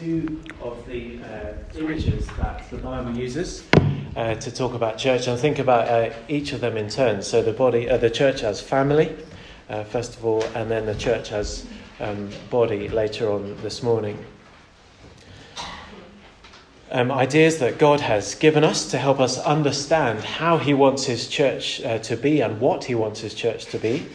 [0.00, 3.64] two of the uh, images that the Bible uses
[4.16, 7.20] uh, to talk about church and think about uh, each of them in turn.
[7.20, 9.14] So the body, uh, the church as family,
[9.68, 11.66] uh, first of all, and then the church as
[12.00, 14.24] um, body later on this morning.
[16.90, 21.28] Um, ideas that God has given us to help us understand how He wants His
[21.28, 24.06] church uh, to be and what He wants His church to be.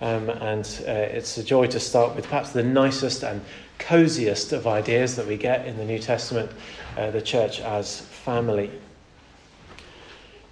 [0.00, 3.40] Um, and uh, it's a joy to start with perhaps the nicest and
[3.78, 6.50] coziest of ideas that we get in the New Testament
[6.96, 8.70] uh, the church as family.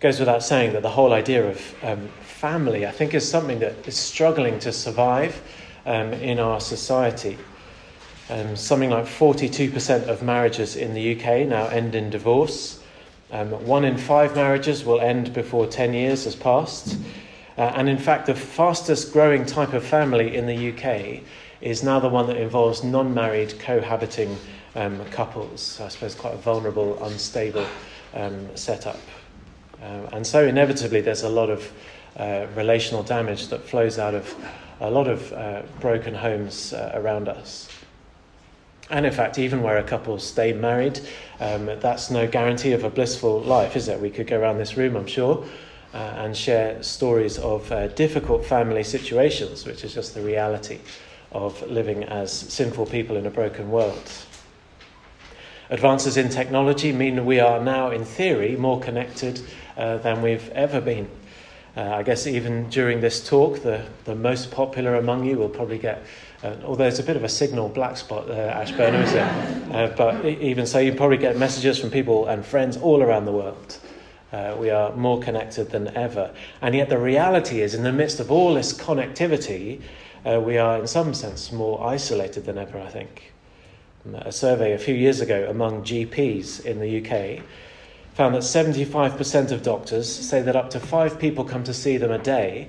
[0.00, 3.88] Goes without saying that the whole idea of um, family, I think, is something that
[3.88, 5.40] is struggling to survive
[5.86, 7.38] um, in our society.
[8.30, 12.82] Um, something like 42% of marriages in the UK now end in divorce.
[13.30, 16.98] Um, one in five marriages will end before 10 years has passed.
[17.56, 21.22] Uh, and in fact, the fastest growing type of family in the UK
[21.64, 24.36] is now the one that involves non married cohabiting
[24.76, 25.80] um, couples.
[25.80, 27.66] I suppose quite a vulnerable, unstable
[28.12, 29.00] um, setup.
[29.82, 31.72] Uh, and so, inevitably, there's a lot of
[32.16, 34.34] uh, relational damage that flows out of
[34.80, 37.68] a lot of uh, broken homes uh, around us.
[38.90, 41.00] And in fact, even where a couple stay married,
[41.40, 43.98] um, that's no guarantee of a blissful life, is it?
[43.98, 45.46] We could go around this room, I'm sure,
[45.94, 50.80] uh, and share stories of uh, difficult family situations, which is just the reality
[51.34, 54.10] of living as sinful people in a broken world.
[55.68, 59.40] Advances in technology mean we are now, in theory, more connected
[59.76, 61.08] uh, than we've ever been.
[61.76, 65.78] Uh, I guess even during this talk, the, the most popular among you will probably
[65.78, 66.04] get,
[66.44, 69.22] uh, although it's a bit of a signal black spot there, Ashburn, is it?
[69.74, 73.32] Uh, but even so, you probably get messages from people and friends all around the
[73.32, 73.78] world.
[74.32, 76.32] Uh, we are more connected than ever.
[76.60, 79.80] And yet, the reality is, in the midst of all this connectivity,
[80.24, 83.32] uh, we are in some sense more isolated than ever, I think.
[84.14, 87.42] A survey a few years ago among GPs in the UK
[88.14, 92.10] found that 75% of doctors say that up to five people come to see them
[92.10, 92.68] a day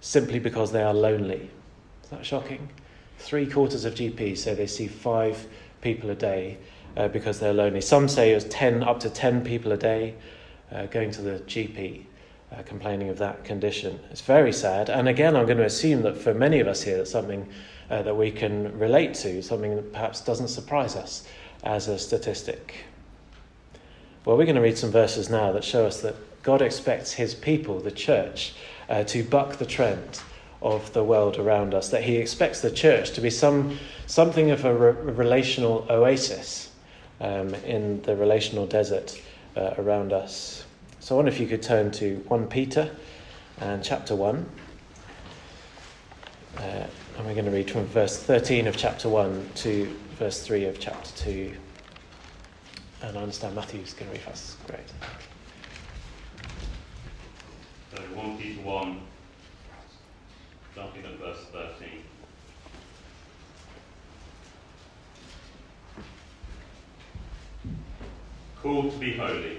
[0.00, 1.50] simply because they are lonely.
[2.04, 2.68] Is that shocking?
[3.18, 5.46] Three quarters of GPs say they see five
[5.80, 6.58] people a day
[6.96, 7.80] uh, because they're lonely.
[7.80, 10.14] Some say it's 10, up to 10 people a day
[10.72, 12.04] uh, going to the GP
[12.52, 13.98] uh, complaining of that condition.
[14.10, 14.88] It's very sad.
[14.88, 17.48] And again, I'm going to assume that for many of us here, it's something
[17.90, 21.26] uh, that we can relate to, something that perhaps doesn't surprise us
[21.64, 22.74] as a statistic.
[24.24, 27.34] Well, we're going to read some verses now that show us that God expects his
[27.34, 28.54] people, the church,
[28.88, 30.20] uh, to buck the trend
[30.60, 34.64] of the world around us, that he expects the church to be some, something of
[34.64, 36.70] a re- relational oasis
[37.20, 39.20] um, in the relational desert
[39.56, 40.64] uh, around us.
[41.00, 42.90] So I wonder if you could turn to 1 Peter
[43.60, 44.46] and chapter 1.
[46.56, 50.64] Uh, and we're going to read from verse 13 of chapter 1 to verse 3
[50.64, 51.54] of chapter 2.
[53.02, 54.56] And I understand Matthew's going to read fast.
[54.66, 54.80] Great.
[57.94, 59.00] So 1 Peter 1,
[60.72, 61.88] starting at verse 13.
[68.60, 69.58] Called to be holy.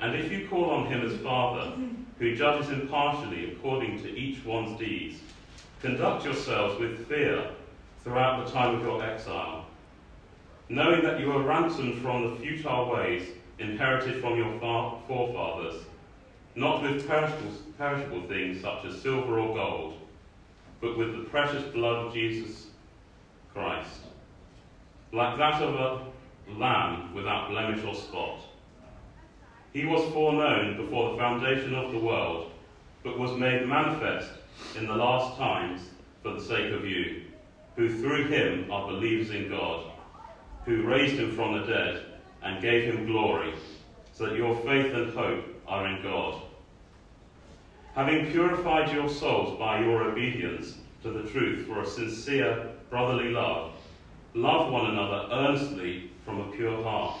[0.00, 1.72] And if you call on him as Father,
[2.18, 5.20] who judges impartially according to each one's deeds,
[5.80, 7.50] conduct yourselves with fear
[8.02, 9.66] throughout the time of your exile,
[10.68, 13.28] knowing that you were ransomed from the futile ways
[13.58, 14.58] inherited from your
[15.06, 15.82] forefathers,
[16.54, 19.98] not with perishable, perishable things such as silver or gold,
[20.80, 22.66] but with the precious blood of Jesus
[23.52, 24.00] Christ,
[25.12, 28.40] like that of a lamb without blemish or spot.
[29.72, 32.52] He was foreknown before the foundation of the world,
[33.04, 34.30] but was made manifest
[34.76, 35.82] in the last times
[36.22, 37.24] for the sake of you,
[37.76, 39.92] who through him are believers in God,
[40.64, 42.06] who raised him from the dead
[42.42, 43.54] and gave him glory,
[44.14, 46.40] so that your faith and hope are in God.
[47.94, 53.72] Having purified your souls by your obedience to the truth for a sincere brotherly love,
[54.34, 57.20] love one another earnestly from a pure heart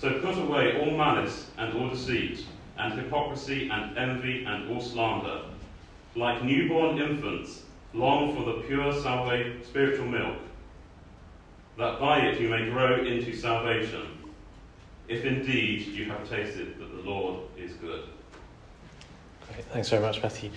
[0.00, 2.44] So put away all malice and all deceit,
[2.78, 5.42] and hypocrisy and envy and all slander.
[6.14, 7.62] Like newborn infants,
[7.92, 8.92] long for the pure
[9.64, 10.38] spiritual milk,
[11.76, 14.06] that by it you may grow into salvation,
[15.08, 18.04] if indeed you have tasted that the Lord is good.
[19.52, 19.64] Great.
[19.66, 20.50] Thanks very much, Matthew.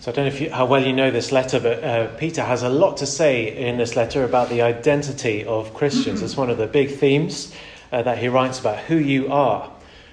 [0.00, 2.42] So I don't know if you, how well you know this letter, but uh, Peter
[2.42, 6.20] has a lot to say in this letter about the identity of Christians.
[6.20, 7.54] It's one of the big themes
[7.92, 9.70] uh, that he writes about who you are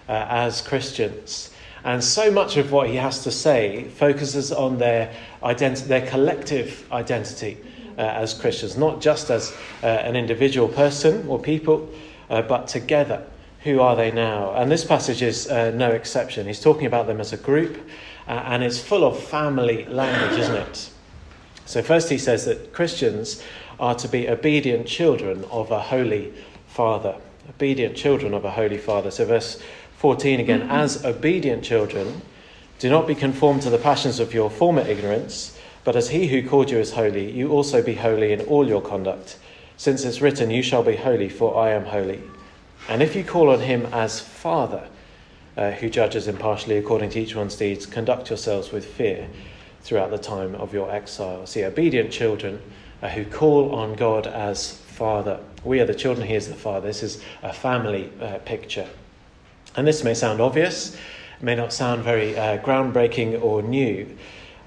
[0.08, 1.52] uh, as Christians.
[1.84, 6.88] And so much of what he has to say focuses on their, identi- their collective
[6.92, 7.58] identity
[7.98, 11.90] uh, as Christians, not just as uh, an individual person or people,
[12.30, 13.26] uh, but together.
[13.64, 14.54] Who are they now?
[14.56, 16.48] And this passage is uh, no exception.
[16.48, 17.78] He's talking about them as a group,
[18.28, 20.90] and it's full of family language, isn't it?
[21.66, 23.42] So, first, he says that Christians
[23.80, 26.34] are to be obedient children of a holy
[26.68, 27.16] Father.
[27.50, 29.12] Obedient children of a holy Father.
[29.12, 29.62] So, verse
[29.98, 32.22] 14 again, as obedient children,
[32.80, 36.48] do not be conformed to the passions of your former ignorance, but as he who
[36.48, 39.38] called you is holy, you also be holy in all your conduct.
[39.78, 42.22] Since it's written, You shall be holy, for I am holy.
[42.90, 44.88] And if you call on him as Father,
[45.56, 49.28] uh, who judges impartially according to each one's deeds, conduct yourselves with fear
[49.82, 51.46] throughout the time of your exile.
[51.46, 52.62] See, obedient children
[53.10, 55.40] who call on God as Father.
[55.64, 56.88] We are the children, he is the Father.
[56.88, 58.88] This is a family uh, picture.
[59.76, 60.96] And this may sound obvious,
[61.42, 64.16] may not sound very uh, groundbreaking or new,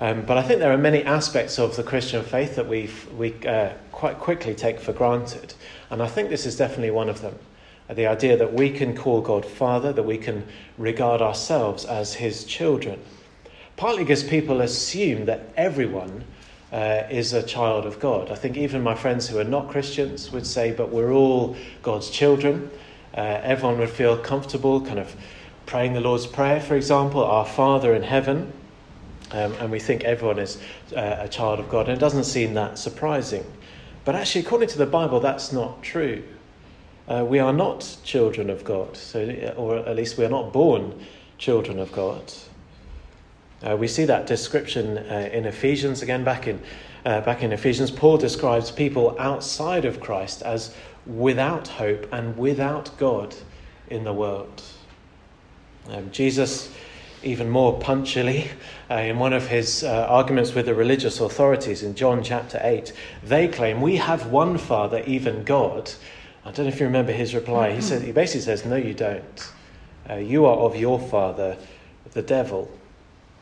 [0.00, 3.32] um, but I think there are many aspects of the Christian faith that we we
[3.46, 5.54] uh, quite quickly take for granted.
[5.90, 7.38] And I think this is definitely one of them.
[7.88, 10.46] Uh, the idea that we can call God Father, that we can
[10.76, 13.00] regard ourselves as His children.
[13.76, 16.24] Partly because people assume that everyone
[16.72, 18.30] uh, is a child of God.
[18.30, 22.10] I think even my friends who are not Christians would say, but we're all God's
[22.10, 22.70] children.
[23.16, 25.14] Uh, everyone would feel comfortable kind of
[25.64, 28.52] praying the Lord's Prayer, for example, Our Father in heaven.
[29.32, 30.58] Um, and we think everyone is
[30.94, 31.88] uh, a child of God.
[31.88, 33.44] And it doesn't seem that surprising.
[34.04, 36.22] But actually, according to the Bible, that's not true.
[37.08, 40.94] Uh, we are not children of God, so, or at least we are not born
[41.38, 42.32] children of God.
[43.62, 46.25] Uh, we see that description uh, in Ephesians again.
[46.25, 46.61] Back in
[47.06, 50.75] uh, back in Ephesians, Paul describes people outside of Christ as
[51.06, 53.35] without hope and without God
[53.88, 54.61] in the world.
[55.88, 56.69] Um, Jesus,
[57.23, 58.50] even more punctually,
[58.91, 62.93] uh, in one of his uh, arguments with the religious authorities in John chapter 8,
[63.23, 65.93] they claim we have one Father, even God.
[66.44, 67.73] I don't know if you remember his reply.
[67.73, 69.53] He, said, he basically says, No, you don't.
[70.08, 71.56] Uh, you are of your father,
[72.12, 72.70] the devil.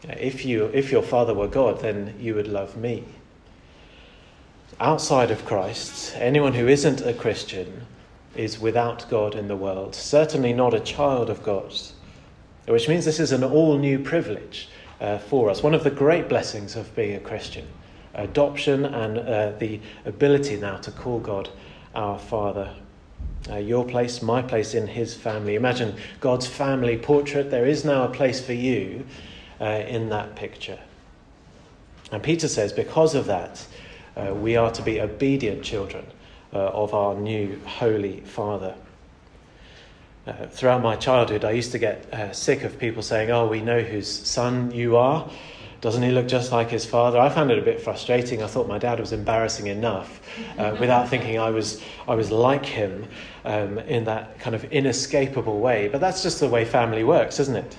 [0.09, 3.05] If, you, if your father were God, then you would love me.
[4.81, 7.87] Outside of Christ, anyone who isn't a Christian
[8.37, 11.73] is without God in the world, certainly not a child of God,
[12.67, 14.69] which means this is an all new privilege
[15.01, 15.63] uh, for us.
[15.63, 17.67] One of the great blessings of being a Christian
[18.15, 21.49] adoption and uh, the ability now to call God
[21.95, 22.73] our Father.
[23.51, 25.55] Uh, your place, my place in His family.
[25.55, 27.51] Imagine God's family portrait.
[27.51, 29.05] There is now a place for you
[29.65, 30.79] uh, in that picture.
[32.13, 33.67] And Peter says, because of that,
[34.15, 36.05] uh, we are to be obedient children
[36.53, 38.75] uh, of our new Holy Father.
[40.27, 43.61] Uh, throughout my childhood, I used to get uh, sick of people saying, Oh, we
[43.61, 45.31] know whose son you are.
[45.81, 47.19] Doesn't he look just like his father?
[47.19, 48.43] I found it a bit frustrating.
[48.43, 50.21] I thought my dad was embarrassing enough
[50.59, 53.07] uh, without thinking I was, I was like him
[53.45, 55.89] um, in that kind of inescapable way.
[55.89, 57.77] But that's just the way family works, isn't it?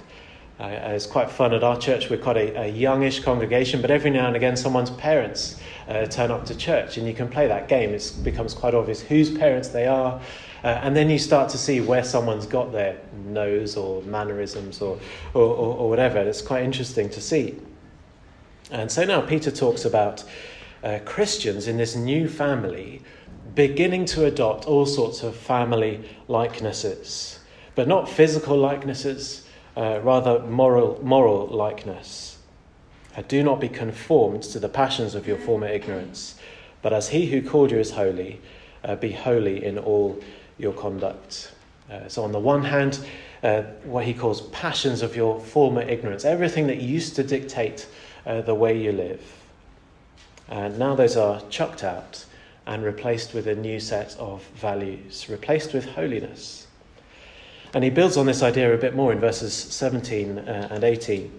[0.57, 2.09] Uh, it's quite fun at our church.
[2.09, 5.59] We're quite a, a, youngish congregation, but every now and again, someone's parents
[5.89, 7.89] uh, turn up to church, and you can play that game.
[7.89, 10.21] It becomes quite obvious whose parents they are,
[10.63, 14.97] uh, and then you start to see where someone's got their nose or mannerisms or,
[15.33, 16.19] or, or, or whatever.
[16.19, 17.59] It's quite interesting to see.
[18.71, 20.23] And so now Peter talks about
[20.85, 23.01] uh, Christians in this new family
[23.55, 27.39] beginning to adopt all sorts of family likenesses,
[27.75, 29.44] but not physical likenesses
[29.75, 32.37] uh, rather moral, moral likeness.
[33.15, 36.35] Uh, do not be conformed to the passions of your former ignorance,
[36.81, 38.41] but as he who called you is holy,
[38.83, 40.19] uh, be holy in all
[40.57, 41.51] your conduct.
[41.89, 42.99] Uh, so, on the one hand,
[43.43, 47.87] uh, what he calls passions of your former ignorance, everything that used to dictate
[48.25, 49.21] uh, the way you live.
[50.49, 52.25] And now those are chucked out,
[52.67, 56.64] and replaced with a new set of values, replaced with holiness.
[57.75, 61.29] And he builds on this idea a bit more in verses 17 uh, and 18.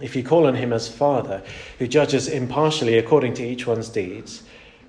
[0.00, 1.42] If you call on him as Father,
[1.80, 4.44] who judges impartially according to each one's deeds,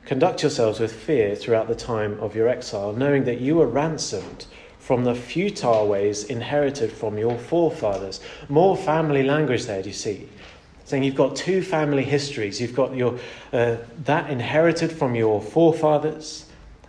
[0.05, 4.45] conduct yourselves with fear throughout the time of your exile, knowing that you were ransomed
[4.77, 8.21] from the futile ways inherited from your forefathers.
[8.47, 10.29] More family language there, do you see?
[10.85, 12.61] Saying you've got two family histories.
[12.61, 13.17] You've got your,
[13.53, 16.45] uh, that inherited from your forefathers,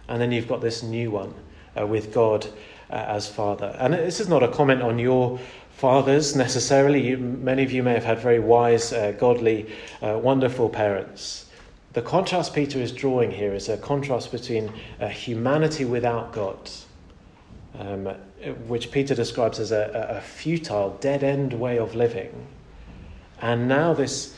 [0.06, 1.32] and then you've got this new one
[1.80, 2.46] uh, with God
[2.96, 3.76] as Father.
[3.78, 5.38] And this is not a comment on your
[5.70, 7.06] fathers necessarily.
[7.06, 9.70] You, many of you may have had very wise, uh, godly,
[10.02, 11.46] uh, wonderful parents.
[11.92, 16.70] The contrast Peter is drawing here is a contrast between uh, humanity without God
[17.78, 18.14] um,
[18.66, 22.46] which Peter describes as a, a futile, dead end way of living.
[23.40, 24.34] And now, this,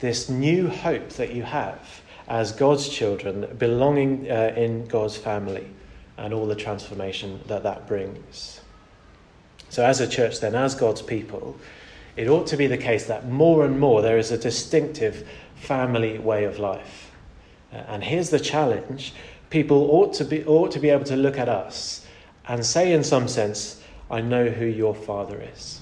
[0.00, 5.66] this new hope that you have as God's children, belonging uh, in God's family,
[6.18, 8.60] and all the transformation that that brings.
[9.68, 11.56] So, as a church, then, as God's people,
[12.16, 16.18] it ought to be the case that more and more there is a distinctive family
[16.18, 17.10] way of life.
[17.72, 19.14] Uh, and here's the challenge
[19.48, 22.06] people ought to, be, ought to be able to look at us
[22.48, 25.80] and say, in some sense, I know who your father is.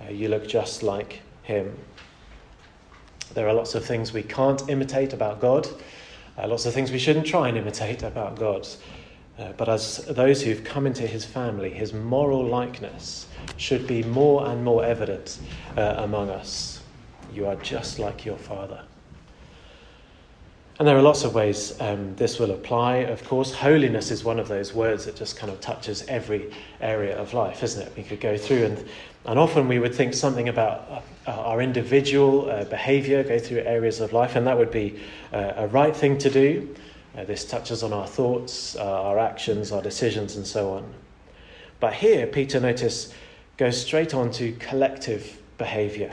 [0.00, 1.76] Uh, you look just like him.
[3.34, 5.68] There are lots of things we can't imitate about God,
[6.38, 8.66] uh, lots of things we shouldn't try and imitate about God.
[9.40, 14.46] Uh, but as those who've come into his family, his moral likeness should be more
[14.46, 15.38] and more evident
[15.78, 16.82] uh, among us.
[17.32, 18.82] You are just like your father.
[20.78, 22.96] And there are lots of ways um, this will apply.
[22.96, 27.18] Of course, holiness is one of those words that just kind of touches every area
[27.18, 27.92] of life, isn't it?
[27.96, 28.88] We could go through, and,
[29.26, 34.00] and often we would think something about uh, our individual uh, behavior, go through areas
[34.00, 35.00] of life, and that would be
[35.32, 36.74] uh, a right thing to do.
[37.20, 40.94] Uh, this touches on our thoughts, uh, our actions, our decisions, and so on.
[41.78, 43.12] But here, Peter, notice,
[43.56, 46.12] goes straight on to collective behavior.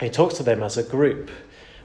[0.00, 1.30] He talks to them as a group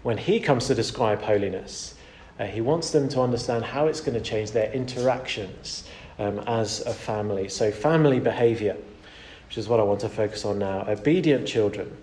[0.03, 1.96] when he comes to describe holiness,
[2.39, 5.84] uh, he wants them to understand how it's going to change their interactions
[6.17, 7.50] um, as a family.
[7.50, 8.77] So, family behavior,
[9.48, 10.86] which is what I want to focus on now.
[10.88, 11.96] Obedient children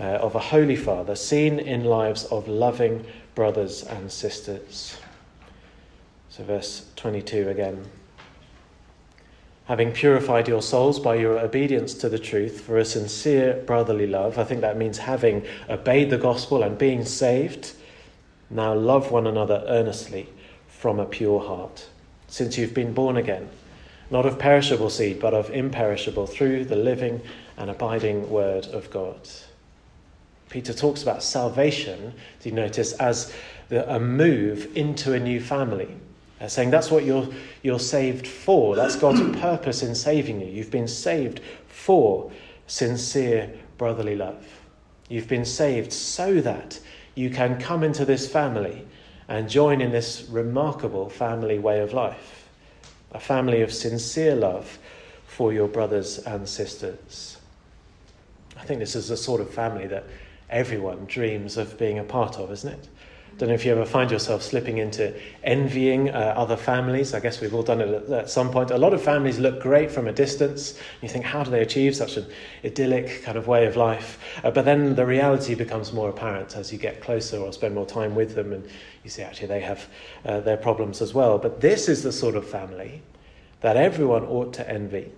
[0.00, 3.04] uh, of a holy father, seen in lives of loving
[3.36, 4.96] brothers and sisters.
[6.32, 7.84] So, verse 22 again
[9.66, 14.38] having purified your souls by your obedience to the truth for a sincere brotherly love.
[14.38, 17.74] I think that means having obeyed the gospel and being saved.
[18.48, 20.26] Now love one another earnestly
[20.68, 21.86] from a pure heart,
[22.28, 23.50] since you've been born again,
[24.10, 27.20] not of perishable seed, but of imperishable, through the living
[27.58, 29.28] and abiding word of God.
[30.48, 33.34] Peter talks about salvation, do you notice, as
[33.70, 35.94] a move into a new family
[36.42, 37.28] uh, saying that's what you're,
[37.62, 38.74] you're saved for.
[38.74, 40.48] That's God's purpose in saving you.
[40.48, 42.32] You've been saved for
[42.66, 44.44] sincere brotherly love.
[45.08, 46.80] You've been saved so that
[47.14, 48.86] you can come into this family
[49.28, 52.48] and join in this remarkable family way of life.
[53.12, 54.78] A family of sincere love
[55.26, 57.38] for your brothers and sisters.
[58.56, 60.06] I think this is the sort of family that
[60.50, 62.88] everyone dreams of being a part of, isn't it?
[63.38, 67.14] Don't know if you ever find yourself slipping into envying uh, other families.
[67.14, 68.70] I guess we've all done it at, at, some point.
[68.70, 70.78] A lot of families look great from a distance.
[71.00, 72.26] You think, how do they achieve such an
[72.64, 74.18] idyllic kind of way of life?
[74.44, 77.86] Uh, but then the reality becomes more apparent as you get closer or spend more
[77.86, 78.68] time with them, and
[79.02, 79.88] you see actually they have
[80.24, 81.38] uh, their problems as well.
[81.38, 83.02] But this is the sort of family
[83.60, 85.10] that everyone ought to envy.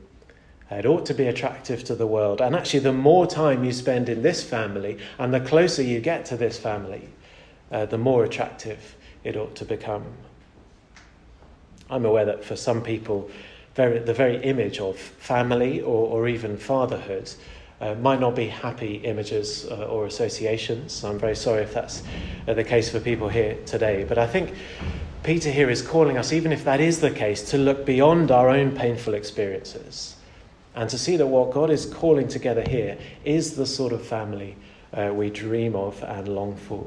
[0.71, 2.41] It ought to be attractive to the world.
[2.41, 6.25] And actually, the more time you spend in this family and the closer you get
[6.27, 7.09] to this family,
[7.75, 10.05] uh, the more attractive it ought to become.
[11.91, 13.29] I'm aware that for some people,
[13.75, 17.31] very, the very image of family or, or even fatherhood
[17.81, 21.05] uh, might not be happy images uh, or associations.
[21.05, 22.05] I'm very sorry if that's
[22.47, 24.05] uh, the case for people here today.
[24.09, 24.55] But I think
[25.25, 28.49] Peter here is calling us, even if that is the case, to look beyond our
[28.49, 30.17] own painful experiences
[30.77, 34.57] and to see that what God is calling together here is the sort of family
[34.93, 36.87] uh, we dream of and long for.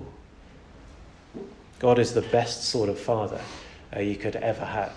[1.79, 3.41] God is the best sort of father
[3.95, 4.93] uh, you could ever have.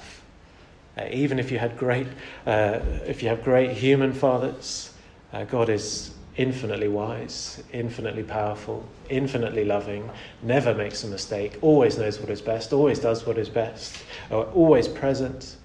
[0.97, 2.07] Uh, even if you had great,
[2.47, 4.93] uh, if you have great human fathers,
[5.33, 10.09] uh, God is infinitely wise, infinitely powerful, infinitely loving,
[10.43, 14.41] never makes a mistake, always knows what is best, always does what is best, uh,
[14.41, 15.57] always present.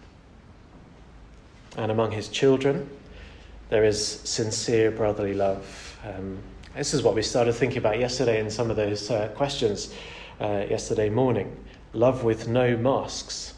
[1.77, 2.89] And among his children,
[3.69, 5.97] there is sincere brotherly love.
[6.05, 6.39] Um,
[6.75, 9.93] this is what we started thinking about yesterday in some of those uh, questions
[10.39, 11.55] uh, yesterday morning.
[11.93, 13.53] love with no masks.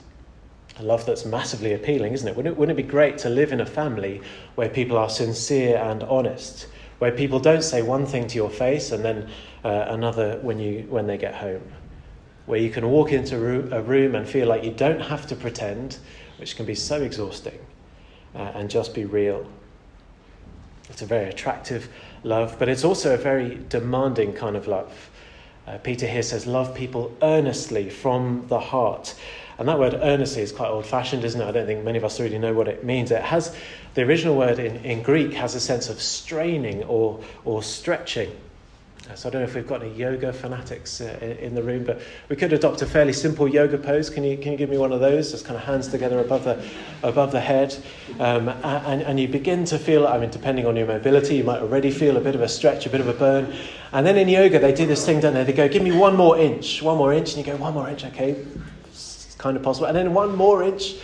[0.79, 2.36] A love that's massively appealing, isn't it?
[2.36, 2.60] Wouldn't, it?
[2.60, 4.22] wouldn't it be great to live in a family
[4.55, 6.67] where people are sincere and honest,
[7.00, 9.29] where people don't say one thing to your face and then
[9.63, 11.63] uh, another when, you, when they get home?
[12.46, 15.98] Where you can walk into a room and feel like you don't have to pretend,
[16.38, 17.60] which can be so exhausting,
[18.36, 19.50] uh, and just be real.
[20.89, 21.89] It's a very attractive
[22.24, 25.10] love, but it's also a very demanding kind of love.
[25.67, 29.13] Uh, Peter here says, Love people earnestly from the heart.
[29.57, 31.45] And that word earnestly is quite old fashioned, isn't it?
[31.45, 33.12] I don't think many of us really know what it means.
[33.12, 33.55] It has,
[33.95, 38.31] the original word in, in Greek has a sense of straining or, or stretching.
[39.16, 42.02] So I don't know if we've got any yoga fanatics uh, in the room, but
[42.30, 44.10] we could adopt a fairly simple yoga pose.
[44.10, 45.32] Can you, can you give me one of those?
[45.32, 46.64] Just kind of hands together above the,
[47.04, 47.76] above the head.
[48.20, 51.62] Um, and, and you begin to feel, I mean, depending on your mobility, you might
[51.62, 53.56] already feel a bit of a stretch, a bit of a burn.
[53.94, 55.46] And then in yoga, they do this thing, don't they?
[55.46, 57.36] They go, give me one more inch, one more inch.
[57.36, 58.46] And you go, one more inch, okay.
[58.88, 59.88] It's kind of possible.
[59.88, 60.96] And then one more inch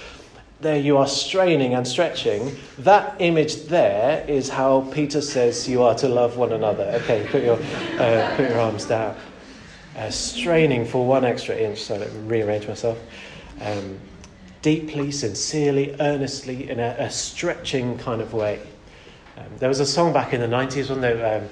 [0.63, 2.55] there you are straining and stretching.
[2.79, 6.85] That image there is how Peter says you are to love one another.
[7.01, 7.57] Okay, put your,
[7.99, 9.15] uh, put your arms down.
[9.97, 12.97] Uh, straining for one extra inch, so let me rearrange myself.
[13.61, 13.99] Um,
[14.61, 18.59] deeply, sincerely, earnestly, in a, a stretching kind of way.
[19.37, 21.41] Um, there was a song back in the 90s, wasn't there?
[21.41, 21.49] Um,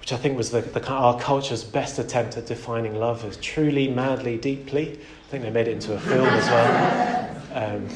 [0.00, 3.88] which I think was the, the, our culture's best attempt at defining love as truly,
[3.88, 4.92] madly, deeply.
[4.92, 7.33] I think they made it into a film as well.
[7.54, 7.88] Um,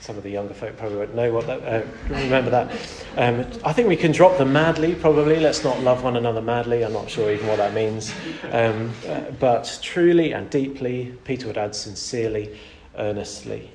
[0.00, 2.72] some of the younger folk probably won't know what that, uh, remember that.
[3.16, 5.38] Um, I think we can drop the madly, probably.
[5.38, 6.82] Let's not love one another madly.
[6.82, 8.12] I'm not sure even what that means.
[8.50, 12.58] Um, uh, but truly and deeply, Peter would add sincerely,
[12.96, 13.70] earnestly.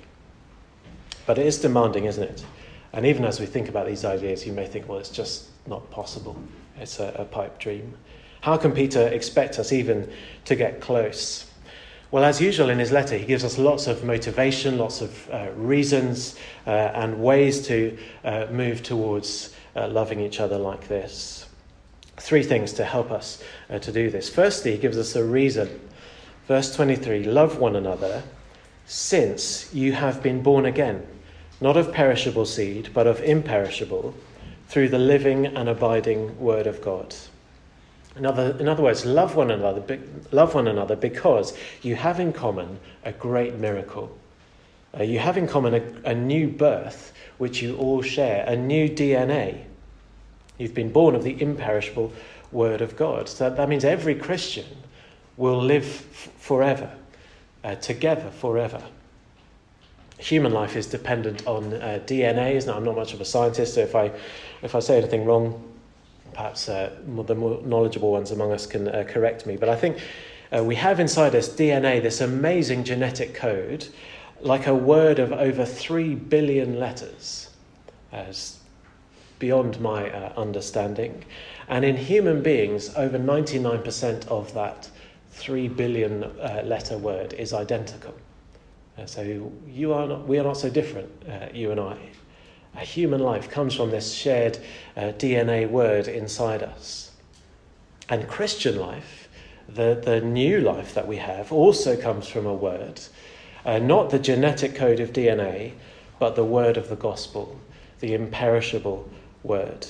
[1.28, 2.44] But it is demanding, isn't it?
[2.92, 5.90] And even as we think about these ideas, you may think, well, it's just not
[5.92, 6.36] possible.
[6.80, 7.96] It's a, a pipe dream.
[8.42, 10.12] How can Peter expect us even
[10.46, 11.52] to get close?
[12.12, 15.50] Well, as usual in his letter, he gives us lots of motivation, lots of uh,
[15.56, 21.48] reasons, uh, and ways to uh, move towards uh, loving each other like this.
[22.18, 24.30] Three things to help us uh, to do this.
[24.30, 25.82] Firstly, he gives us a reason.
[26.48, 28.24] Verse 23 Love one another
[28.86, 31.06] since you have been born again,
[31.60, 34.13] not of perishable seed, but of imperishable,
[34.68, 37.15] through the living and abiding Word of God.
[38.15, 39.99] In other, in other words, love one another,
[40.32, 44.17] love one another because you have in common a great miracle.
[44.97, 48.88] Uh, you have in common a, a new birth which you all share, a new
[48.88, 49.63] DNA.
[50.58, 52.13] You've been born of the imperishable
[52.51, 53.28] Word of God.
[53.28, 54.65] So that means every Christian
[55.36, 56.89] will live f- forever,
[57.65, 58.82] uh, together forever.
[60.17, 62.73] Human life is dependent on uh, DNA, isn't?
[62.73, 64.12] I'm not much of a scientist, so if I,
[64.62, 65.62] if I say anything wrong,
[66.36, 70.00] perhaps uh, the more knowledgeable ones among us can uh, correct me, but I think
[70.56, 73.88] uh, we have inside us DNA, this amazing genetic code,
[74.41, 77.50] like a word of over 3 billion letters,
[78.12, 78.60] as
[79.39, 81.24] beyond my uh, understanding.
[81.69, 84.89] And in human beings, over 99% of that
[85.32, 88.13] 3 billion uh, letter word is identical.
[88.98, 89.21] Uh, so
[89.67, 91.10] you are not, we are not so different,
[91.54, 91.98] you and I.
[92.78, 94.58] A human life comes from this shared
[94.98, 97.12] uh, DNA word inside us.
[98.10, 99.30] And Christian life,
[99.68, 103.00] the, the new life that we have, also comes from a word,
[103.66, 105.74] uh, not the genetic code of DNA,
[106.20, 107.60] but the word of the gospel,
[108.00, 109.10] the imperishable
[109.44, 109.88] word.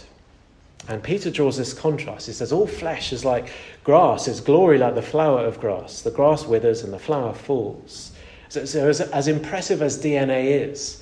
[0.87, 2.27] And Peter draws this contrast.
[2.27, 3.51] He says, All flesh is like
[3.83, 6.01] grass, its glory like the flower of grass.
[6.01, 8.11] The grass withers and the flower falls.
[8.49, 11.01] So, so as, as impressive as DNA is,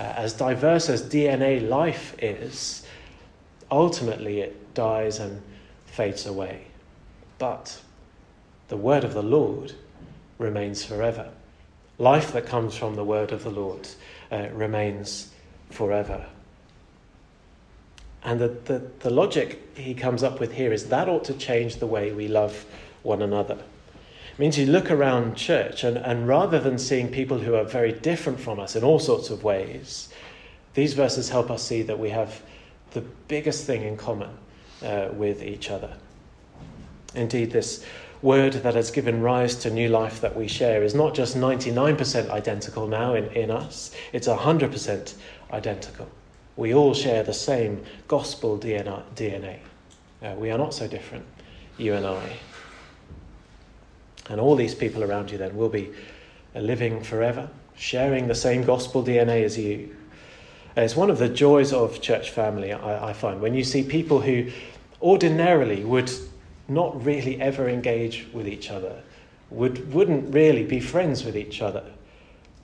[0.00, 2.86] uh, as diverse as DNA life is,
[3.70, 5.42] ultimately it dies and
[5.84, 6.64] fades away.
[7.38, 7.78] But
[8.68, 9.74] the word of the Lord
[10.38, 11.28] remains forever.
[11.98, 13.86] Life that comes from the word of the Lord
[14.32, 15.34] uh, remains
[15.68, 16.24] forever.
[18.24, 21.76] And the, the, the logic he comes up with here is that ought to change
[21.76, 22.64] the way we love
[23.02, 23.58] one another
[24.40, 28.40] means you look around church and, and rather than seeing people who are very different
[28.40, 30.08] from us in all sorts of ways,
[30.72, 32.40] these verses help us see that we have
[32.92, 34.30] the biggest thing in common
[34.82, 35.92] uh, with each other.
[37.14, 37.84] Indeed, this
[38.22, 42.30] word that has given rise to new life that we share is not just 99%
[42.30, 45.14] identical now in, in us, it's 100%
[45.52, 46.08] identical.
[46.56, 49.02] We all share the same gospel DNA.
[49.14, 49.58] DNA.
[50.22, 51.26] Uh, we are not so different,
[51.76, 52.32] you and I.
[54.28, 55.90] And all these people around you then will be
[56.54, 59.96] living forever, sharing the same gospel DNA as you.
[60.76, 64.20] It's one of the joys of church family, I, I find, when you see people
[64.20, 64.50] who
[65.02, 66.10] ordinarily would
[66.68, 69.02] not really ever engage with each other,
[69.50, 71.84] would, wouldn't really be friends with each other.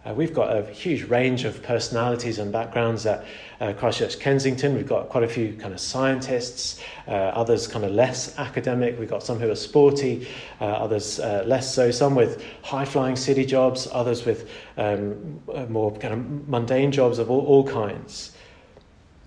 [0.06, 3.24] Uh, we've got a huge range of personalities and backgrounds at
[3.60, 4.74] uh, Christchurch Kensington.
[4.74, 8.98] We've got quite a few kind of scientists, uh, others kind of less academic.
[9.00, 10.28] We've got some who are sporty,
[10.60, 11.90] uh, others uh, less so.
[11.90, 17.18] Some with high flying city jobs, others with um, uh, more kind of mundane jobs
[17.18, 18.36] of all, all kinds.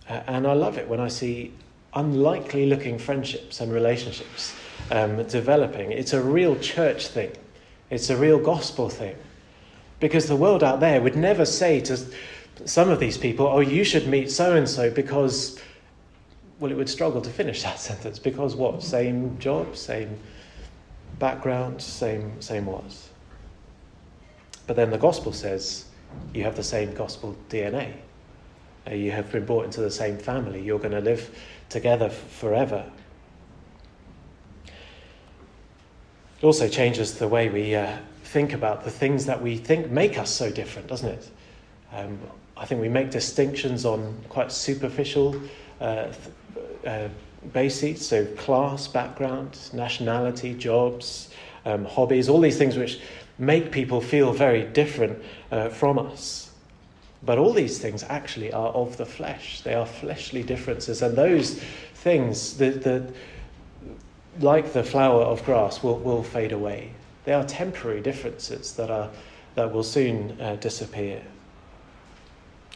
[0.07, 1.53] and I love it when I see
[1.93, 4.55] unlikely looking friendships and relationships
[4.91, 5.91] um, developing.
[5.91, 7.31] It's a real church thing,
[7.89, 9.17] it's a real gospel thing.
[9.99, 11.97] Because the world out there would never say to
[12.65, 15.59] some of these people, oh, you should meet so and so because,
[16.59, 18.19] well, it would struggle to finish that sentence.
[18.19, 18.81] Because what?
[18.83, 20.17] Same job, same
[21.19, 22.83] background, same, same what?
[24.67, 25.85] But then the gospel says
[26.33, 27.93] you have the same gospel DNA.
[28.87, 30.61] Uh, you have been brought into the same family.
[30.61, 31.35] You're going to live
[31.69, 32.89] together forever.
[36.41, 37.97] It also changes the way we uh,
[38.29, 41.29] think about the things that we think make us so different, doesn't it?
[41.91, 42.19] Um,
[42.55, 45.35] I think we make distinctions on quite superficial
[45.81, 46.11] uh,
[46.85, 47.07] uh,
[47.53, 51.29] bases, so class, background, nationality, jobs,
[51.65, 52.99] um, hobbies, all these things which
[53.39, 56.51] make people feel very different uh, from us.
[57.23, 59.61] But all these things actually are of the flesh.
[59.61, 61.01] They are fleshly differences.
[61.01, 61.59] And those
[61.95, 63.13] things, the, the,
[64.39, 66.93] like the flower of grass, will, will fade away.
[67.25, 69.09] They are temporary differences that, are,
[69.55, 71.21] that will soon uh, disappear.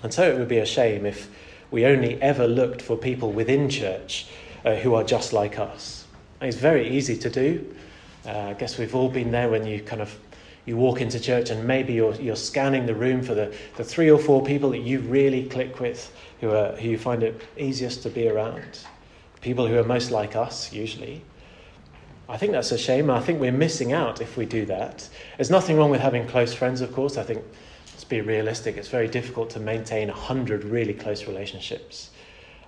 [0.04, 1.30] And so it would be a shame if
[1.72, 4.28] we only ever looked for people within church
[4.66, 6.06] uh, who are just like us.
[6.42, 7.76] It's very easy to do.
[8.26, 10.18] Uh, I guess we've all been there when you kind of
[10.66, 14.10] you walk into church and maybe you're, you're scanning the room for the, the three
[14.10, 18.04] or four people that you really click with, who, are, who you find it easiest
[18.04, 18.80] to be around.
[19.42, 21.22] People who are most like us, usually.
[22.34, 23.12] I think that's a shame.
[23.12, 25.08] I think we're missing out if we do that.
[25.38, 27.16] There's nothing wrong with having close friends, of course.
[27.16, 27.44] I think,
[27.92, 32.10] let's be realistic, it's very difficult to maintain 100 really close relationships.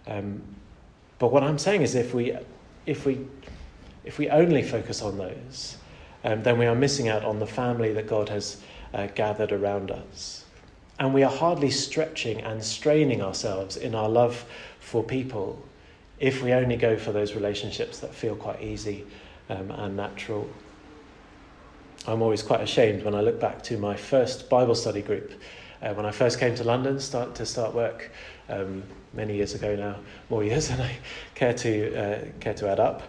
[0.05, 0.43] Um,
[1.17, 2.37] but what I'm saying is if we,
[2.85, 3.25] if we,
[4.03, 5.77] if we only focus on those,
[6.23, 8.61] um, then we are missing out on the family that God has
[8.93, 10.45] uh, gathered around us.
[10.99, 14.45] And we are hardly stretching and straining ourselves in our love
[14.79, 15.59] for people
[16.19, 19.05] if we only go for those relationships that feel quite easy
[19.49, 20.49] um, and natural.
[22.07, 25.31] I'm always quite ashamed when I look back to my first Bible study group.
[25.81, 28.11] Uh, when I first came to London start, to start work
[28.49, 29.95] um, many years ago now,
[30.29, 30.97] more years than I
[31.33, 33.01] care to, uh, care to add up.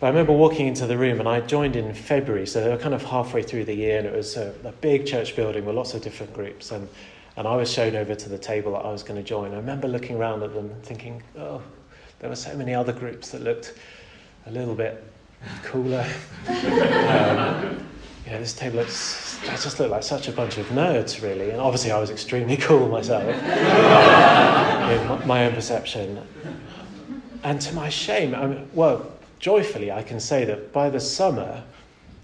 [0.00, 2.76] But I remember walking into the room and I joined in February, so they were
[2.76, 5.74] kind of halfway through the year, and it was a, a big church building with
[5.74, 6.70] lots of different groups.
[6.70, 6.88] And,
[7.36, 9.52] and I was shown over to the table that I was going to join.
[9.52, 11.62] I remember looking around at them thinking, oh,
[12.20, 13.74] there were so many other groups that looked
[14.46, 15.04] a little bit
[15.62, 16.06] cooler.
[16.48, 16.54] um,
[18.26, 21.50] yeah, this table looks, I just looked like such a bunch of nerds, really.
[21.50, 26.20] And obviously, I was extremely cool myself, in my, my own perception.
[27.44, 31.62] And to my shame, I mean, well, joyfully, I can say that by the summer,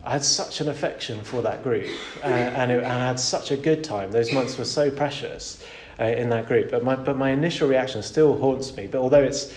[0.05, 1.87] I had such an affection for that group
[2.23, 4.11] uh, and, it, and, I had such a good time.
[4.13, 5.65] Those months were so precious
[5.99, 6.71] uh, in that group.
[6.71, 8.87] But my, but my initial reaction still haunts me.
[8.87, 9.55] But although it's,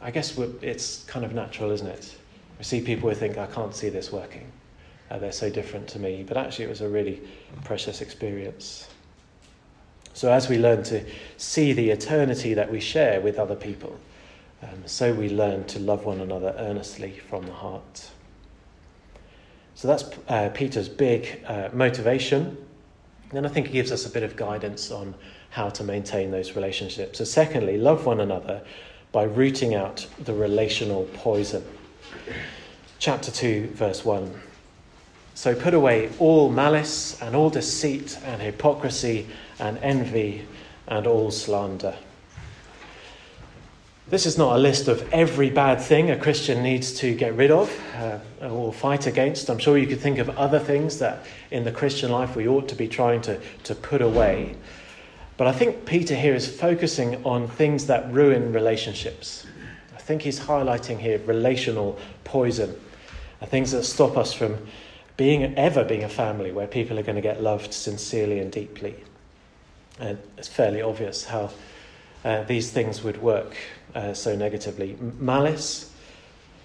[0.00, 2.16] I guess it's kind of natural, isn't it?
[2.62, 4.50] See people who think, I can't see this working.
[5.10, 6.24] Uh, they're so different to me.
[6.26, 7.20] But actually, it was a really
[7.64, 8.88] precious experience.
[10.14, 11.04] So, as we learn to
[11.36, 13.98] see the eternity that we share with other people,
[14.62, 18.10] um, so we learn to love one another earnestly from the heart.
[19.74, 22.56] So that's uh, Peter's big uh, motivation.
[23.32, 25.14] Then I think he gives us a bit of guidance on
[25.50, 27.18] how to maintain those relationships.
[27.18, 28.62] So, secondly, love one another
[29.10, 31.64] by rooting out the relational poison.
[32.98, 34.40] Chapter 2, verse 1.
[35.34, 39.26] So put away all malice and all deceit and hypocrisy
[39.58, 40.46] and envy
[40.86, 41.96] and all slander.
[44.08, 47.50] This is not a list of every bad thing a Christian needs to get rid
[47.50, 49.48] of uh, or fight against.
[49.48, 52.68] I'm sure you could think of other things that in the Christian life we ought
[52.68, 54.54] to be trying to, to put away.
[55.38, 59.46] But I think Peter here is focusing on things that ruin relationships.
[60.12, 62.78] Think he's highlighting here relational poison,
[63.46, 64.58] things that stop us from
[65.16, 68.94] being ever being a family where people are going to get loved sincerely and deeply.
[69.98, 71.48] And it's fairly obvious how
[72.26, 73.56] uh, these things would work
[73.94, 74.98] uh, so negatively.
[75.18, 75.90] Malice,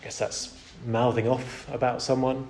[0.02, 0.54] I guess that's
[0.86, 2.50] mouthing off about someone,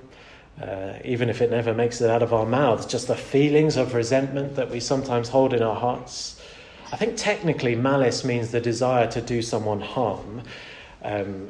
[0.59, 3.93] uh, even if it never makes it out of our mouths, just the feelings of
[3.93, 6.41] resentment that we sometimes hold in our hearts.
[6.91, 10.41] I think technically malice means the desire to do someone harm.
[11.03, 11.49] Um,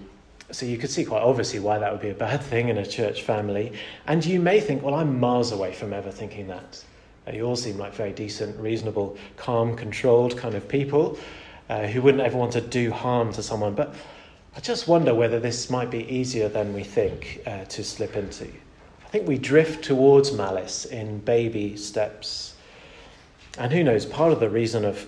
[0.50, 2.86] So you could see quite obviously why that would be a bad thing in a
[2.86, 3.74] church family.
[4.06, 6.86] And you may think, well, I'm miles away from ever thinking that.
[7.28, 11.18] Uh, you all seem like very decent, reasonable, calm, controlled kind of people
[11.70, 13.76] uh, who wouldn't ever want to do harm to someone.
[13.76, 13.94] But
[14.56, 18.46] I just wonder whether this might be easier than we think uh, to slip into.
[18.46, 22.56] I think we drift towards malice in baby steps.
[23.58, 25.06] And who knows, part of the reason of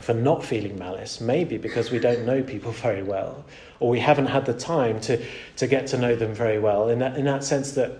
[0.00, 3.44] for not feeling malice maybe because we don't know people very well,
[3.80, 5.24] or we haven't had the time to,
[5.56, 6.88] to get to know them very well.
[6.88, 7.92] In that, in that sense, that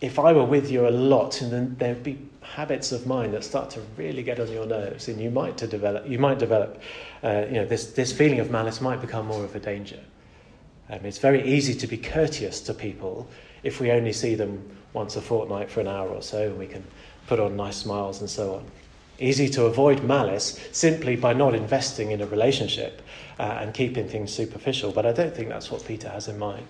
[0.00, 3.42] if I were with you a lot, and then there'd be habits of mine that
[3.42, 6.80] start to really get on your nerves, and you might to develop, you might develop,
[7.22, 10.00] uh, you know, this this feeling of malice might become more of a danger.
[10.90, 13.26] Um, it's very easy to be courteous to people
[13.62, 16.66] if we only see them once a fortnight for an hour or so, and we
[16.66, 16.84] can
[17.26, 18.64] put on nice smiles and so on.
[19.18, 23.00] Easy to avoid malice simply by not investing in a relationship
[23.38, 26.66] uh, and keeping things superficial, but I don't think that's what Peter has in mind.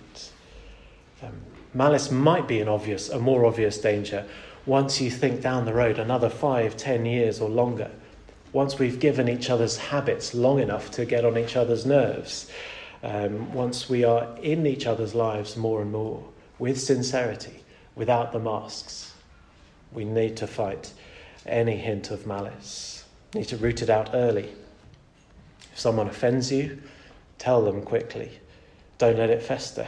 [1.23, 1.33] Um,
[1.73, 4.25] malice might be an obvious, a more obvious danger
[4.65, 7.89] once you think down the road another five, ten years or longer.
[8.53, 12.49] Once we've given each other's habits long enough to get on each other's nerves.
[13.03, 16.23] Um, once we are in each other's lives more and more
[16.57, 17.63] with sincerity,
[17.95, 19.13] without the masks,
[19.91, 20.93] we need to fight
[21.45, 23.05] any hint of malice.
[23.33, 24.49] We need to root it out early.
[25.71, 26.81] If someone offends you,
[27.37, 28.31] tell them quickly.
[28.97, 29.87] Don't let it fester.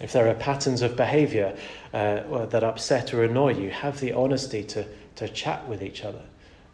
[0.00, 1.56] If there are patterns of behaviour
[1.92, 6.22] uh, that upset or annoy you, have the honesty to, to chat with each other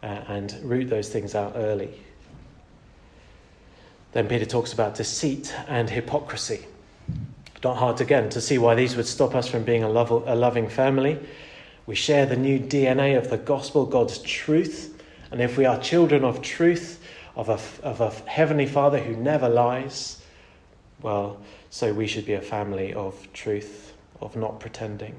[0.03, 1.89] uh, and root those things out early.
[4.11, 6.65] Then Peter talks about deceit and hypocrisy.
[7.63, 10.69] Not hard again to see why these would stop us from being a, a loving
[10.69, 11.19] family.
[11.87, 15.01] We share the new DNA of the gospel, God's truth.
[15.31, 17.01] And if we are children of truth,
[17.35, 20.21] of a, of a heavenly Father who never lies,
[21.01, 25.15] well, so we should be a family of truth, of not pretending.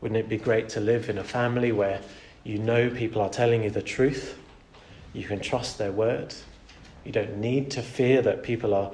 [0.00, 2.00] Wouldn't it be great to live in a family where
[2.42, 4.36] you know people are telling you the truth?
[5.12, 6.34] You can trust their word.
[7.04, 8.90] You don't need to fear that people are,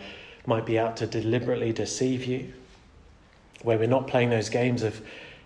[0.47, 2.53] might be out to deliberately deceive you.
[3.63, 5.01] Where we're not playing those games of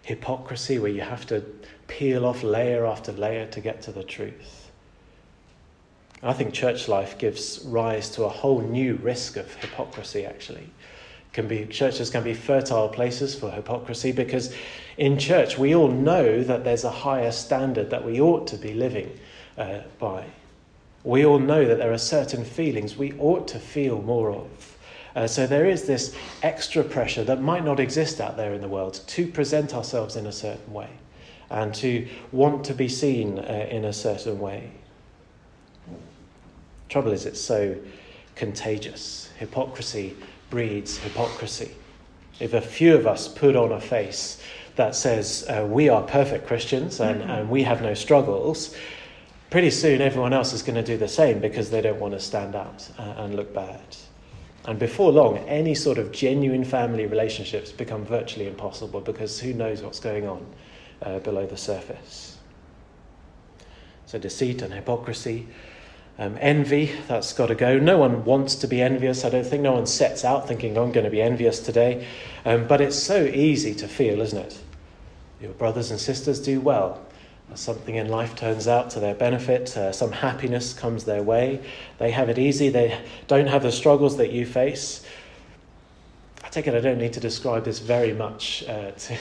[0.06, 1.44] hypocrisy where you have to
[1.88, 4.70] peel off layer after layer to get to the truth.
[6.22, 10.70] I think church life gives rise to a whole new risk of hypocrisy, actually.
[11.32, 14.54] Can be, churches can be fertile places for hypocrisy because
[14.96, 18.74] in church we all know that there's a higher standard that we ought to be
[18.74, 19.10] living
[19.58, 20.24] uh, by.
[21.02, 24.75] We all know that there are certain feelings we ought to feel more of.
[25.16, 28.68] Uh, so there is this extra pressure that might not exist out there in the
[28.68, 30.90] world to present ourselves in a certain way
[31.48, 34.70] and to want to be seen uh, in a certain way.
[36.90, 37.76] Trouble is, it's so
[38.34, 39.30] contagious.
[39.38, 40.14] Hypocrisy
[40.50, 41.70] breeds hypocrisy.
[42.38, 44.42] If a few of us put on a face
[44.74, 47.30] that says uh, we are perfect Christians and, mm-hmm.
[47.30, 48.76] and we have no struggles,
[49.48, 52.20] pretty soon everyone else is going to do the same because they don't want to
[52.20, 53.80] stand out uh, and look bad.
[54.66, 59.80] And before long, any sort of genuine family relationships become virtually impossible because who knows
[59.80, 60.44] what's going on
[61.02, 62.36] uh, below the surface.
[64.06, 65.46] So, deceit and hypocrisy.
[66.18, 67.78] Um, envy, that's got to go.
[67.78, 69.24] No one wants to be envious.
[69.24, 72.06] I don't think no one sets out thinking, I'm going to be envious today.
[72.44, 74.58] Um, but it's so easy to feel, isn't it?
[75.40, 77.05] Your brothers and sisters do well
[77.54, 81.60] something in life turns out to their benefit, uh, some happiness comes their way,
[81.98, 85.06] they have it easy, they don't have the struggles that you face.
[86.44, 89.18] I take it I don't need to describe this very much uh, to,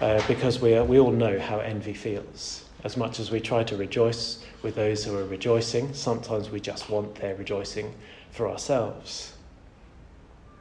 [0.00, 2.64] uh, because we, are, we all know how envy feels.
[2.84, 6.90] As much as we try to rejoice with those who are rejoicing, sometimes we just
[6.90, 7.94] want their rejoicing
[8.30, 9.34] for ourselves.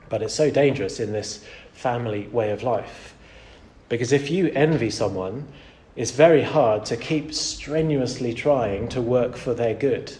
[0.09, 3.15] But it's so dangerous in this family way of life.
[3.89, 5.47] Because if you envy someone,
[5.95, 10.13] it's very hard to keep strenuously trying to work for their good.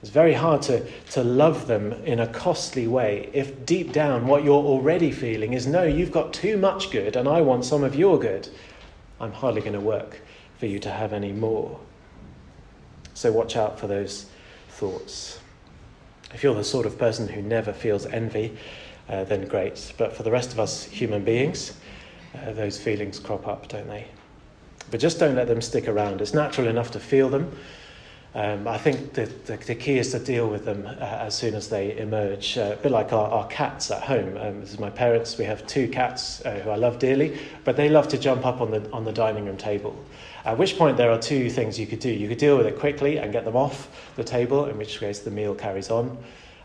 [0.00, 4.44] It's very hard to, to love them in a costly way if deep down what
[4.44, 7.94] you're already feeling is no, you've got too much good and I want some of
[7.94, 8.48] your good.
[9.20, 10.20] I'm hardly going to work
[10.58, 11.80] for you to have any more.
[13.14, 14.26] So watch out for those
[14.68, 15.38] thoughts.
[16.34, 18.56] If you're the sort of person who never feels envy,
[19.08, 19.92] uh, then great.
[19.96, 21.74] But for the rest of us human beings,
[22.34, 24.06] uh, those feelings crop up, don't they?
[24.90, 26.20] But just don't let them stick around.
[26.20, 27.56] It's natural enough to feel them.
[28.36, 31.54] Um, I think the, the, the, key is to deal with them uh, as soon
[31.54, 32.58] as they emerge.
[32.58, 34.36] Uh, a bit like our, our cats at home.
[34.36, 35.38] Um, this is my parents.
[35.38, 38.60] We have two cats uh, who I love dearly, but they love to jump up
[38.60, 39.96] on the, on the dining room table.
[40.44, 42.10] At which point, there are two things you could do.
[42.10, 45.20] You could deal with it quickly and get them off the table, in which case
[45.20, 46.18] the meal carries on.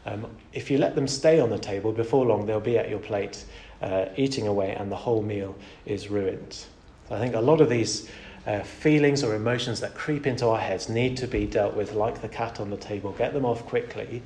[0.07, 2.99] Um, if you let them stay on the table, before long they'll be at your
[2.99, 3.45] plate
[3.83, 5.55] uh, eating away, and the whole meal
[5.85, 6.65] is ruined.
[7.11, 8.09] I think a lot of these
[8.45, 12.21] uh, feelings or emotions that creep into our heads need to be dealt with like
[12.21, 13.11] the cat on the table.
[13.11, 14.21] Get them off quickly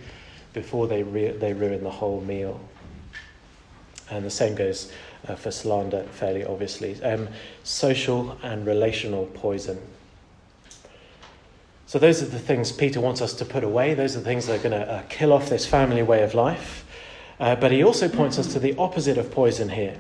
[0.54, 2.60] before they, re- they ruin the whole meal.
[4.10, 4.92] And the same goes
[5.28, 7.02] uh, for slander, fairly obviously.
[7.04, 7.28] Um,
[7.64, 9.80] social and relational poison.
[11.86, 13.94] So, those are the things Peter wants us to put away.
[13.94, 16.34] Those are the things that are going to uh, kill off this family way of
[16.34, 16.86] life.
[17.40, 19.98] Uh, but he also points us to the opposite of poison here.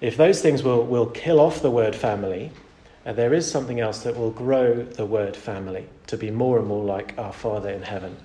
[0.00, 2.52] If those things will, will kill off the word family,
[3.04, 6.66] uh, there is something else that will grow the word family to be more and
[6.66, 8.16] more like our Father in heaven.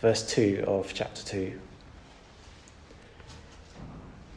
[0.00, 1.58] Verse 2 of chapter 2.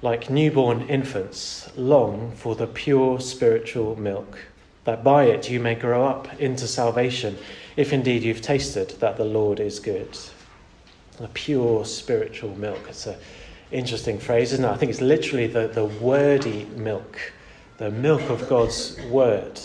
[0.02, 4.40] Like newborn infants, long for the pure spiritual milk,
[4.84, 7.38] that by it you may grow up into salvation
[7.78, 10.18] if indeed you've tasted that the Lord is good.
[11.20, 12.88] A pure spiritual milk.
[12.90, 13.16] It's an
[13.72, 14.70] interesting phrase, isn't it?
[14.70, 17.34] I think it's literally the, the wordy milk,
[17.78, 19.60] the milk of God's word.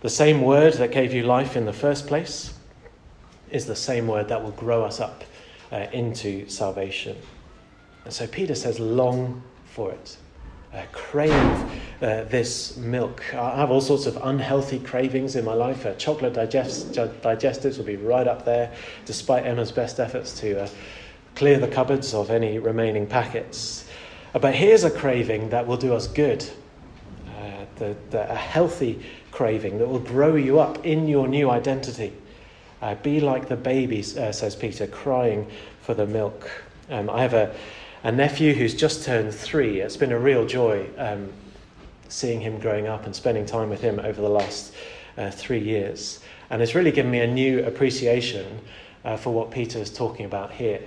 [0.00, 2.54] The same word that gave you life in the first place
[3.50, 5.24] is the same word that will grow us up
[5.72, 7.16] uh, into salvation.
[8.04, 10.16] And so Peter says, long for it
[10.74, 11.32] uh, crave
[12.02, 13.22] uh, this milk.
[13.34, 15.86] I have all sorts of unhealthy cravings in my life.
[15.86, 18.72] Uh, chocolate digest- digestives will be right up there,
[19.04, 20.68] despite Emma's best efforts to uh,
[21.34, 23.88] clear the cupboards of any remaining packets.
[24.34, 26.48] Uh, but here's a craving that will do us good
[27.28, 32.12] uh, the, the, a healthy craving that will grow you up in your new identity.
[33.02, 35.46] be like the baby, says Peter, crying
[35.82, 36.50] for the milk.
[36.90, 37.54] Um, I have a
[38.04, 39.80] a nephew who's just turned three.
[39.80, 41.32] It's been a real joy um,
[42.08, 44.74] seeing him growing up and spending time with him over the last
[45.16, 46.20] uh, three years.
[46.50, 48.60] And it's really given me a new appreciation
[49.06, 50.82] uh, for what Peter is talking about here.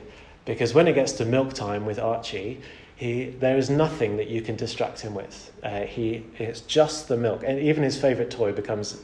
[0.48, 2.62] Because when it gets to milk time with Archie,
[2.96, 5.52] he, there is nothing that you can distract him with.
[5.62, 7.44] Uh, he, it's just the milk.
[7.46, 9.02] And even his favourite toy becomes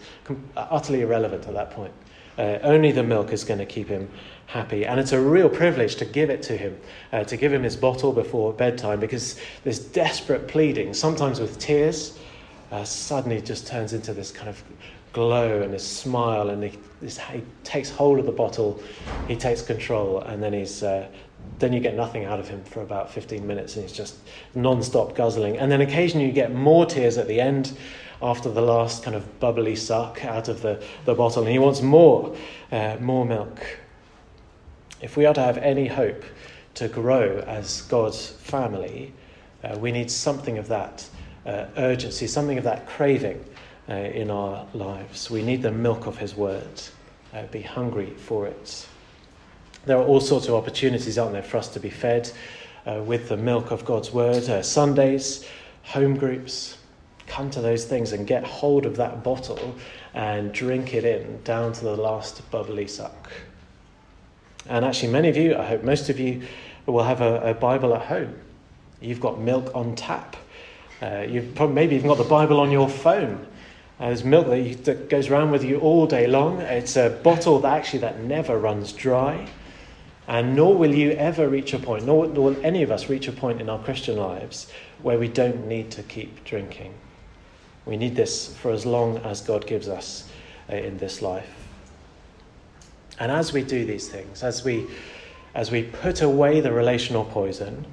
[0.56, 1.94] utterly irrelevant at that point.
[2.38, 4.10] Uh, only the milk is going to keep him
[4.48, 4.86] happy.
[4.86, 6.78] And it's a real privilege to give it to him,
[7.12, 12.18] uh, to give him his bottle before bedtime, because this desperate pleading, sometimes with tears,
[12.72, 14.64] uh, suddenly just turns into this kind of
[15.12, 16.50] glow and this smile.
[16.50, 18.82] And he, he takes hold of the bottle,
[19.28, 20.84] he takes control, and then he's.
[20.84, 21.06] Uh,
[21.60, 24.16] then you get nothing out of him for about 15 minutes and he's just
[24.56, 25.58] non stop guzzling.
[25.58, 27.78] And then occasionally you get more tears at the end
[28.22, 31.82] after the last kind of bubbly suck out of the, the bottle, and he wants
[31.82, 32.36] more,
[32.72, 33.80] uh, more milk.
[35.02, 36.24] If we are to have any hope
[36.76, 39.14] to grow as God's family,
[39.64, 41.08] uh, we need something of that
[41.46, 43.44] uh, urgency, something of that craving
[43.90, 45.30] uh, in our lives.
[45.30, 46.82] We need the milk of His Word.
[47.34, 48.88] Uh, be hungry for it.
[49.86, 52.32] There are all sorts of opportunities, aren't there, for us to be fed
[52.86, 54.64] uh, with the milk of God's Word.
[54.64, 55.46] Sundays,
[55.84, 56.78] home groups,
[57.28, 59.76] come to those things and get hold of that bottle
[60.14, 63.32] and drink it in down to the last bubbly suck.
[64.70, 66.44] And actually, many of you, I hope most of you,
[66.86, 68.34] will have a, a Bible at home.
[69.02, 70.38] You've got milk on tap.
[71.02, 73.46] Uh, you've probably, maybe even got the Bible on your phone.
[74.00, 76.62] Uh, there's milk that, you, that goes around with you all day long.
[76.62, 79.50] It's a bottle that actually that never runs dry.
[80.28, 83.28] And nor will you ever reach a point, nor, nor will any of us reach
[83.28, 86.94] a point in our Christian lives where we don't need to keep drinking.
[87.86, 90.30] We need this for as long as God gives us
[90.72, 91.50] uh, in this life.
[93.20, 94.88] And as we do these things, as we,
[95.54, 97.86] as we put away the relational poison,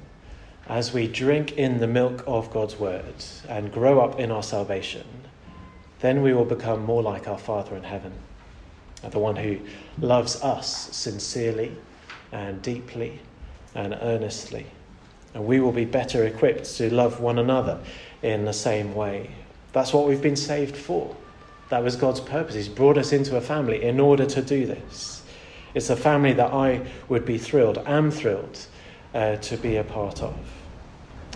[0.67, 3.13] as we drink in the milk of God's word
[3.49, 5.05] and grow up in our salvation,
[5.99, 8.13] then we will become more like our Father in heaven,
[9.03, 9.59] the one who
[9.99, 11.75] loves us sincerely
[12.31, 13.19] and deeply
[13.75, 14.65] and earnestly.
[15.33, 17.79] And we will be better equipped to love one another
[18.21, 19.31] in the same way.
[19.73, 21.15] That's what we've been saved for.
[21.69, 22.55] That was God's purpose.
[22.55, 25.23] He's brought us into a family in order to do this.
[25.73, 28.65] It's a family that I would be thrilled, am thrilled
[29.13, 30.35] uh, to be a part of.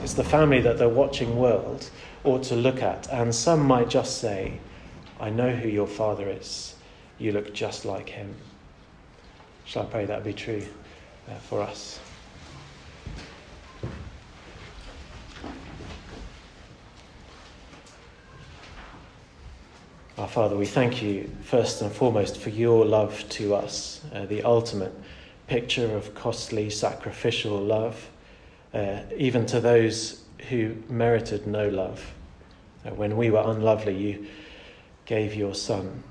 [0.01, 1.89] It's the family that the watching world
[2.25, 3.07] ought to look at.
[3.13, 4.59] And some might just say,
[5.21, 6.75] I know who your father is.
[7.17, 8.35] You look just like him.
[9.63, 10.63] Shall I pray that be true
[11.41, 11.99] for us?
[20.17, 24.43] Our Father, we thank you first and foremost for your love to us, uh, the
[24.43, 24.93] ultimate
[25.47, 28.09] picture of costly sacrificial love,
[28.73, 32.13] uh, even to those who merited no love.
[32.85, 34.25] Uh, when we were unlovely, you
[35.05, 36.01] gave your Son.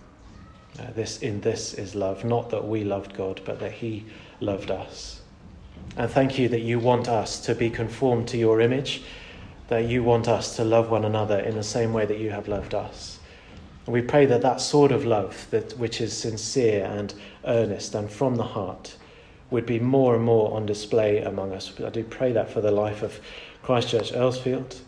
[0.79, 4.05] Uh, this in this is love, not that we loved God, but that He
[4.41, 5.21] loved us.
[5.97, 9.03] And thank you that you want us to be conformed to your image,
[9.69, 12.49] that you want us to love one another in the same way that you have
[12.49, 13.21] loved us.
[13.87, 17.15] And we pray that that sort of love, that, which is sincere and
[17.45, 18.97] earnest and from the heart,
[19.51, 21.73] would be more and more on display among us.
[21.81, 23.21] I do pray that for the life of
[23.63, 24.81] Christchurch Earlsfield.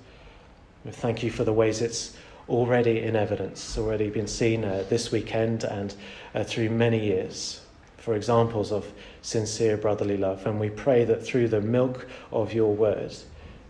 [0.88, 2.16] Thank you for the ways it's
[2.48, 5.94] already in evidence, already been seen uh, this weekend and
[6.34, 7.60] uh, through many years
[8.06, 8.86] for examples of
[9.20, 10.46] sincere brotherly love.
[10.46, 13.12] And we pray that through the milk of your word,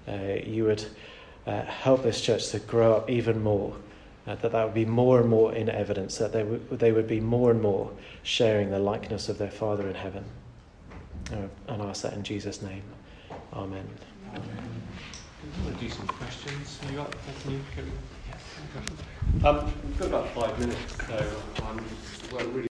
[0.06, 0.12] uh,
[0.44, 0.84] you would
[1.46, 3.74] uh, help this church to grow up even more,
[4.26, 7.08] uh, that that would be more and more in evidence, that they, w- they would
[7.08, 7.90] be more and more
[8.24, 10.24] sharing the likeness of their Father in heaven.
[11.32, 11.36] Uh,
[11.68, 12.82] and I ask that in Jesus' name.
[13.54, 13.88] Amen.
[14.34, 14.42] Amen.
[15.56, 16.78] I'm going to do some questions.
[16.82, 17.14] Have you got
[17.46, 17.90] anything?
[19.44, 21.26] Um, we've got about five minutes, so
[21.64, 21.82] um,
[22.30, 22.64] well, really.